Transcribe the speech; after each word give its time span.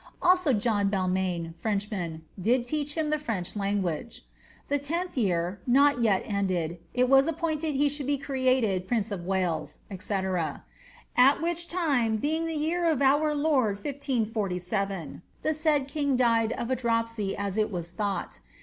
Also 0.19 0.51
John 0.51 0.89
Belroain, 0.89 1.53
Frenchman, 1.59 2.23
did 2.41 2.65
teach 2.65 2.95
him 2.95 3.11
the 3.11 3.19
French 3.19 3.53
hui 3.53 3.75
guage. 3.75 4.21
The 4.67 4.79
tenth 4.79 5.15
year, 5.15 5.59
not 5.67 6.01
yet 6.01 6.23
ended, 6.25 6.79
it 6.95 7.07
was 7.07 7.27
appointed 7.27 7.75
he 7.75 7.87
should 7.87 8.07
be 8.07 8.17
created 8.17 8.87
prince 8.87 9.11
of 9.11 9.27
Wales, 9.27 9.77
&c. 9.95 10.13
At 11.15 11.39
which 11.39 11.67
time, 11.67 12.17
being 12.17 12.47
the 12.47 12.55
year 12.57 12.89
of 12.89 12.99
our 13.03 13.35
Lord 13.35 13.75
1 13.75 13.93
547, 14.01 15.21
the 15.43 15.53
said 15.53 15.87
king 15.87 16.17
died 16.17 16.51
of 16.53 16.71
a 16.71 16.75
dropsy 16.75 17.37
as 17.37 17.55
it 17.55 17.69
was 17.71 17.91
thought. 17.91 18.39